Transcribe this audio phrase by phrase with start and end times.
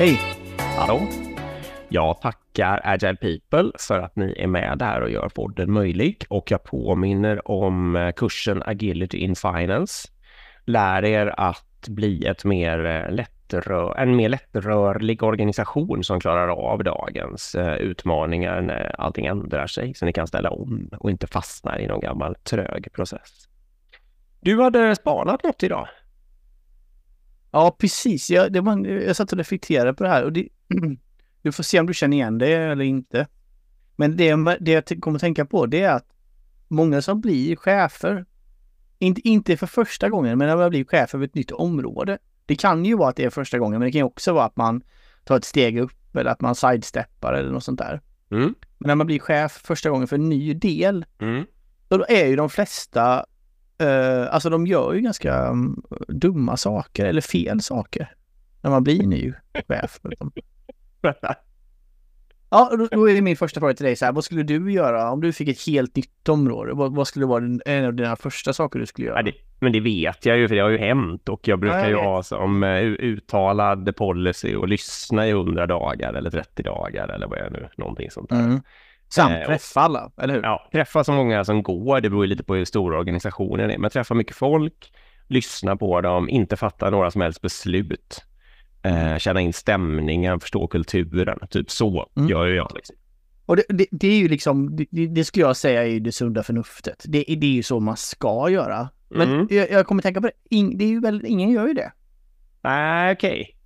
[0.00, 0.20] Hej!
[0.58, 1.00] Hallå!
[1.88, 6.50] Jag tackar Agile People för att ni är med där och gör podden möjlig och
[6.50, 10.08] jag påminner om eh, kursen Agility in Finance.
[10.64, 16.84] Lär er att bli ett mer eh, lättrör, en mer lättrörlig organisation som klarar av
[16.84, 21.80] dagens eh, utmaningar när allting ändrar sig så ni kan ställa om och inte fastna
[21.80, 23.48] i någon gammal trög process.
[24.40, 25.88] Du hade spanat något idag?
[27.50, 28.30] Ja, precis.
[28.30, 30.48] Jag, det var, jag satt och reflekterade på det här och det,
[31.42, 33.26] du får se om du känner igen det eller inte.
[33.96, 36.06] Men det, det jag kommer att tänka på det är att
[36.68, 38.24] många som blir chefer,
[38.98, 42.18] inte, inte för första gången, men när man blir chef över ett nytt område.
[42.46, 44.44] Det kan ju vara att det är första gången, men det kan ju också vara
[44.44, 44.82] att man
[45.24, 48.00] tar ett steg upp eller att man sidesteppar eller något sånt där.
[48.30, 48.54] Mm.
[48.78, 51.44] Men när man blir chef första gången för en ny del, Mm.
[51.88, 53.24] då är ju de flesta,
[53.80, 58.14] eh, alltså de gör ju ganska mm, dumma saker eller fel saker
[58.62, 59.32] när man blir ny
[59.68, 60.00] chef.
[62.52, 65.10] Ja, då, då är min första fråga till dig så här, vad skulle du göra
[65.10, 66.72] om du fick ett helt nytt område?
[66.72, 69.18] Vad, vad skulle vara den, en av dina första saker du skulle göra?
[69.18, 71.78] Ja, det, men det vet jag ju, för det har ju hänt och jag brukar
[71.78, 76.62] Ja, jag ju ha som eh, uttalad policy och lyssna i 100 dagar eller 30
[76.62, 78.40] dagar eller vad är det nu, någonting sånt där.
[78.40, 78.60] Mm.
[79.10, 80.42] Samt Eh, träffa alla, eller hur?
[80.42, 83.90] Ja, träffa så många som går, det beror lite på hur stora organisationen är, men
[83.90, 84.92] träffa mycket folk,
[85.28, 88.24] lyssna på dem, inte fatta några som helst beslut,
[88.82, 92.28] eh, känna in stämningen, förstå kulturen, typ så Mm.
[92.28, 92.72] gör ju jag.
[92.74, 92.96] Liksom.
[93.46, 96.12] Och det, det, det är ju liksom, det, det- skulle jag säga är ju det
[96.12, 97.04] sunda förnuftet.
[97.08, 98.88] Det, är ju så man ska göra.
[99.08, 99.46] Men Mm.
[99.50, 101.92] jag, jag kommer tänka på det, In, det är ju väl, ingen gör ju det.
[102.62, 103.56] Nej, okej.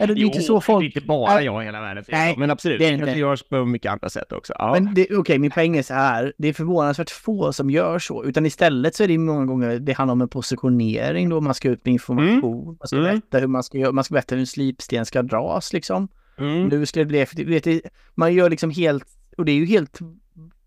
[0.00, 0.80] Eller det är inte så folk...
[0.82, 2.04] det är inte bara jag i hela världen.
[2.08, 3.04] Nej, men absolut, det är inte.
[3.06, 4.52] det görs på mycket andra sätt också.
[4.58, 4.72] Ja.
[4.80, 6.32] Men okej, min poäng är så här.
[6.38, 8.24] Det är förvånansvärt få som gör så.
[8.24, 11.40] Utan istället så är det många gånger, det handlar om en positionering då.
[11.40, 12.76] Man ska ut med information.
[12.80, 13.08] Man ska Mm.
[13.10, 13.92] berätta hur man ska göra.
[13.92, 16.08] Man ska berätta hur en slipsten ska dras liksom.
[16.38, 16.68] Mm.
[16.68, 17.82] Nu ska det bli effektivt.
[18.14, 19.04] Man gör liksom helt,
[19.38, 19.98] och det är ju helt,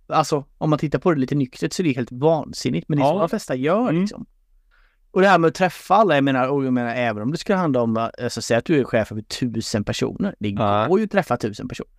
[0.07, 2.89] alltså om man tittar på det lite nyktert så är det helt vansinnigt.
[2.89, 3.19] Men det är så Ja.
[3.19, 4.01] de flesta gör Mm.
[4.01, 4.25] liksom.
[5.13, 7.37] Och det här med att träffa alla, jag menar, och jag menar även om det
[7.37, 10.35] skulle handla om, alltså säg att du är chef över tusen personer.
[10.39, 10.85] Det Ja.
[10.89, 11.91] går ju att träffa tusen personer.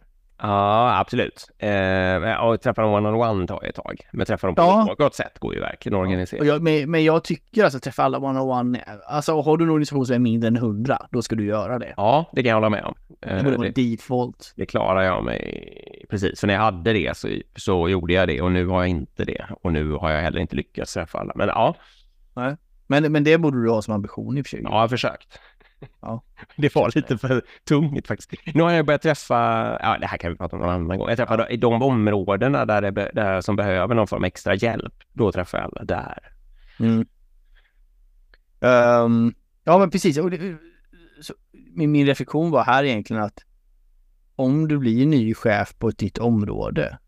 [0.42, 1.48] Ja, absolut.
[1.58, 4.00] Eh, och träffa dem one-on-one tar ju ett tag.
[4.12, 4.94] Men träffa dem på Ja.
[4.98, 6.44] något sätt går ju verkligen att organisera.
[6.44, 10.06] Jag, men, men jag tycker alltså att träffa alla one-on-one, alltså har du en organisation
[10.06, 11.94] som är mindre än 100, då ska du göra det.
[11.96, 12.94] Ja, det kan jag hålla med om.
[13.22, 14.52] Eh, Det borde vara default.
[14.56, 16.40] det klarar jag mig precis.
[16.40, 19.24] För när jag hade det så, så gjorde jag det och nu har jag inte
[19.24, 19.44] det.
[19.62, 21.32] Och nu har jag heller inte lyckats träffa alla.
[21.36, 21.74] Men ja,
[22.86, 24.60] Men, men det borde du ha som ambition i och för sig.
[24.62, 25.38] ja jag har försökt.
[26.00, 26.22] Ja.
[26.56, 28.54] Det var lite för tungt faktiskt.
[28.54, 29.34] Nu har jag börjat träffa,
[29.82, 31.08] ja det här kan vi prata om någon annan gång.
[31.08, 34.94] Jag träffar i de områdena där det där som behöver någon form av extra hjälp.
[35.12, 36.32] Då träffar jag alla där.
[36.80, 37.06] Mm.
[38.60, 39.34] Ehm,
[39.64, 40.16] ja, men precis.
[40.16, 40.56] Det,
[41.20, 43.44] så, min, min reflektion var här egentligen att
[44.36, 46.98] om du blir ny chef på ett nytt område,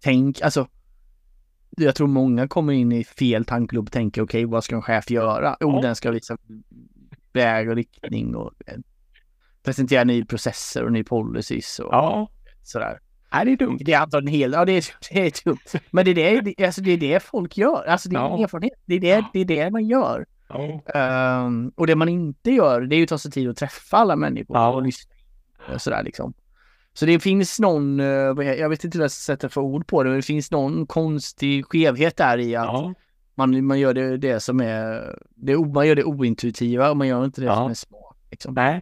[0.00, 0.68] tänk, alltså,
[1.76, 5.10] jag tror många kommer in i fel tankloop och tänker okej, vad ska en chef
[5.10, 5.56] göra?
[5.60, 5.80] Jo, Ja.
[5.82, 6.36] den ska visa
[7.32, 8.74] väg och riktning och eh,
[9.62, 12.28] presentera nya processer och nya policies och Ja,
[12.62, 12.98] sådär.
[13.32, 13.78] nej, det är dumt.
[13.80, 15.58] Det är antagligen helt, ja det är, det är dumt.
[15.90, 17.84] Men det är det, alltså det är det folk gör.
[17.84, 18.36] Alltså det är Ja.
[18.36, 18.72] en erfarenhet.
[18.86, 20.26] Det är det, det är det man gör.
[20.48, 20.80] Ja.
[20.94, 23.96] Ehm, och det man inte gör, det är ju att ta sig tid att träffa
[23.96, 24.68] alla människor Ja.
[24.74, 25.12] och lyssna.
[25.74, 26.34] och Sådär liksom.
[26.94, 28.06] Så det finns någon, eh,
[28.58, 30.86] jag vet inte hur jag ska sätta för ord på det, men det finns någon
[30.86, 32.94] konstig skevhet där i att Ja.
[33.34, 37.24] man, man gör det, det som är, det, man gör det ointuitiva och man gör
[37.24, 37.56] inte det Ja.
[37.56, 38.16] som är smart.
[38.30, 38.54] Liksom.
[38.54, 38.80] Nej.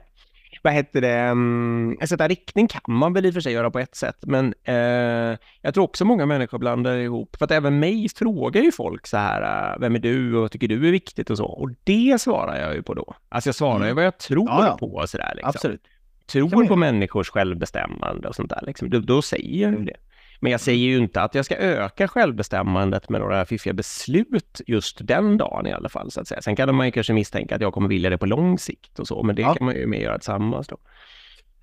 [0.65, 1.31] Vad heter det?
[1.31, 4.55] Um, sätta riktning kan man väl i och för sig göra på ett sätt, men
[4.65, 9.07] eh, jag tror också många människor blandar ihop, för att även mig frågar ju folk
[9.07, 11.71] så här, eh, vem är du och vad tycker du är viktigt och så, och
[11.85, 13.15] det svarar jag ju på då.
[13.29, 13.97] Alltså jag svarar ju Mm.
[13.97, 14.77] vad jag tror ja.
[14.81, 15.49] på och sådär liksom.
[15.55, 15.83] Absolut.
[16.33, 18.91] Tror på människors självbestämmande och sånt där liksom.
[18.91, 19.97] Då, då säger jag ju det.
[20.41, 25.07] Men jag säger ju inte att jag ska öka självbestämmandet med några fiffiga beslut just
[25.07, 26.43] den dagen i alla fall, så att säga.
[26.43, 29.07] Sen kan man ju kanske misstänka att jag kommer vilja det på lång sikt och
[29.09, 29.55] så, men det Ja.
[29.55, 30.77] kan man ju mer göra tillsammans då.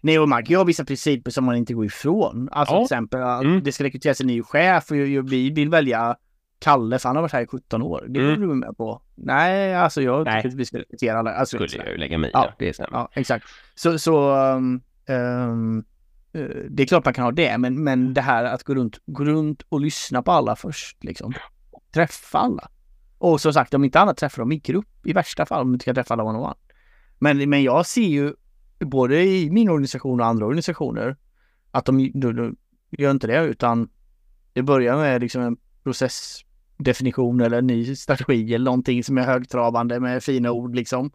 [0.02, 2.50] Nej, och man kan ju ha vissa principer som man inte går ifrån.
[2.52, 2.78] Alltså Ja.
[2.80, 3.64] till exempel att Mm.
[3.64, 4.96] det ska rekryteras en ny chef och
[5.32, 6.16] vi vill välja
[6.60, 8.06] Kalle för han har varit här i 17 år.
[8.10, 8.40] Det Mm.
[8.42, 9.02] går du med på.
[9.16, 10.42] Nej, alltså jag Nej.
[10.42, 11.32] tycker att vi ska rekrytera alla.
[11.34, 12.54] Alltså, Skulle jag ju lägga mig i, Ja.
[12.60, 12.90] det stämmer.
[12.98, 13.46] Ja, exakt.
[13.76, 15.78] Så, så um, um,
[16.34, 19.00] eh, det är klart man kan ha det, men, men det här att gå runt,
[19.06, 21.34] gå runt och lyssna på alla först, liksom.
[21.94, 22.70] Träffa alla.
[23.18, 25.74] Och som sagt, om inte annat träffa dem i grupp i värsta fall, om du
[25.74, 26.56] inte kan träffa alla one on one.
[27.20, 28.34] Men, men jag ser ju
[28.80, 31.18] både i min organisation och andra organisationer
[31.72, 32.56] att de, de, de
[32.90, 33.90] gör inte det, utan
[34.54, 35.58] det börjar med liksom en
[36.80, 41.12] processdefinition eller en ny strategi eller någonting som är högtravande med fina ord liksom.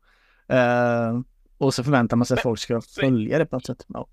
[0.49, 1.21] Eh,
[1.59, 3.87] Och så förväntar man sig att folk ska följa det på något sätt.
[3.89, 4.07] Ja.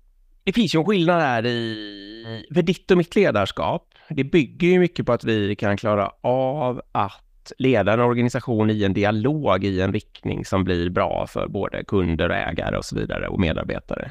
[0.44, 3.88] Det finns ju en skillnad här i, för ditt och mitt ledarskap.
[4.08, 8.84] Det bygger ju mycket på att vi kan klara av att leda en organisation i
[8.84, 13.28] en dialog i en riktning som blir bra för både kunder, ägare och så vidare
[13.28, 14.10] och medarbetare.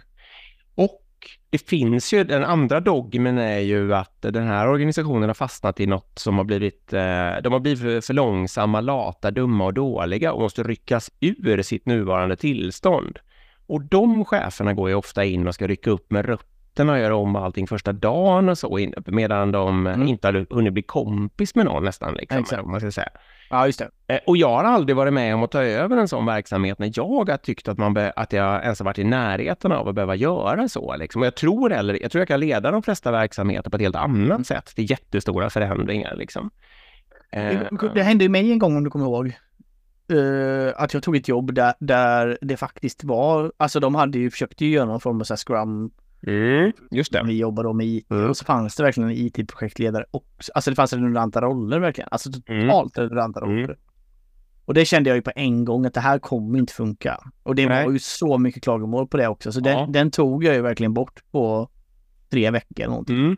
[1.50, 5.88] Det finns ju, den andra dogmen är ju att den här organisationen har fastnat i
[5.88, 10.42] något som har blivit, eh, de har blivit för långsamma, lata, dumma och dåliga och
[10.42, 13.20] måste ryckas ur sitt nuvarande tillstånd.
[13.68, 16.26] Och de cheferna går ju ofta in och ska rycka upp med
[16.72, 20.08] rötterna och göra om allting första dagen och så, medan de mm.
[20.08, 22.14] inte har hunnit bli kompis med någon nästan.
[22.14, 22.66] Liksom, Exakt.
[22.66, 23.10] man ska säga.
[23.50, 23.90] Ja, just det.
[24.08, 26.92] Eh, och jag har aldrig varit med om att ta över en sån verksamhet när
[26.96, 30.16] jag har tyckt att, man att jag ens har varit i närheten av att behöva
[30.16, 30.96] göra så.
[30.96, 31.22] Liksom.
[31.22, 33.96] Och jag tror, eller, jag tror jag kan leda de flesta verksamheter på ett helt
[33.96, 36.16] annat sätt till jättestora förändringar.
[36.16, 36.50] Liksom.
[37.32, 37.60] Eh,
[37.94, 39.34] det hände ju mig en gång om du kommer ihåg.
[40.12, 44.32] Uh, att jag tog ett jobb där, där det faktiskt var, alltså de hade ju
[44.32, 45.92] försökt göra någon form av scrum.
[46.28, 47.24] Mm, just det.
[47.26, 48.30] Vi jobbade om i IT mm.
[48.30, 50.52] och så fanns det verkligen en IT-projektledare också.
[50.56, 52.08] Alltså det fanns redundanta roller verkligen.
[52.12, 52.68] Alltså Mm.
[52.68, 53.78] totalt redundanta roller.
[54.66, 57.20] Och det kände jag ju på en gång att det här kommer inte funka.
[57.44, 57.86] Och det Nej.
[57.86, 59.52] var ju så mycket klagomål på det också.
[59.52, 59.64] Så Ja.
[59.64, 61.70] den, den tog jag ju verkligen bort på
[62.30, 63.18] tre veckor eller någonting.
[63.18, 63.38] Mm.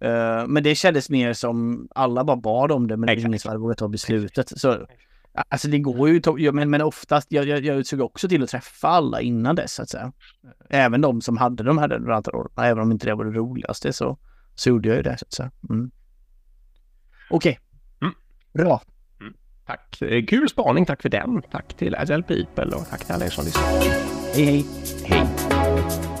[0.00, 3.28] Eh, men det kändes mer som alla bara bad om det men Exakt.
[3.28, 4.48] ingen hade vågat ta beslutet.
[4.60, 4.86] Så,
[5.48, 6.08] alltså det går
[6.38, 9.72] ju, men, men oftast, jag, jag, jag utsåg också till att träffa alla innan dess
[9.72, 10.12] så att säga.
[10.70, 14.18] Även de som hade de här redundanta även om inte det var det roligaste så,
[14.54, 15.50] så gjorde jag ju det så att säga.
[15.70, 15.90] Mm.
[17.30, 17.58] Okej.
[18.02, 18.14] Mm.
[18.52, 18.82] Bra.
[19.66, 20.02] Tack.
[20.02, 21.42] Eh, Kul spaning, tack för den.
[21.50, 23.64] Tack till Agile People och tack till alla er som lyssnar.
[24.34, 24.66] Hej hej.
[25.04, 26.13] Hej!